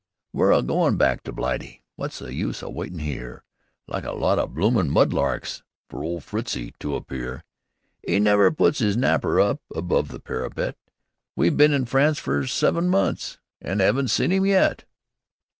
"We're 0.33 0.51
a 0.51 0.63
goin' 0.63 0.97
back 0.97 1.21
to 1.25 1.31
Blightey 1.31 1.83
Wot's 1.95 2.17
the 2.17 2.33
use 2.33 2.63
a 2.63 2.71
witin' 2.71 2.99
'ere 3.01 3.43
Like 3.87 4.03
a 4.03 4.13
lot 4.13 4.39
o' 4.39 4.47
bloomin' 4.47 4.89
mud 4.89 5.13
larks 5.13 5.61
Fer 5.91 6.03
old 6.03 6.23
Fritzie 6.23 6.73
to 6.79 6.95
appear? 6.95 7.43
'E 8.09 8.17
never 8.17 8.49
puts 8.49 8.81
'is 8.81 8.97
napper 8.97 9.39
up 9.39 9.61
Above 9.75 10.07
the 10.07 10.19
parapet. 10.19 10.75
We 11.35 11.51
been 11.51 11.71
in 11.71 11.85
France 11.85 12.17
fer 12.17 12.47
seven 12.47 12.89
months 12.89 13.37
An' 13.61 13.79
'aven't 13.79 14.07
seen 14.09 14.31
'im 14.31 14.47
yet!" 14.47 14.85